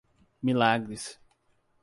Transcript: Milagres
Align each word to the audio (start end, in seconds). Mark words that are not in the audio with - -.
Milagres 0.41 1.19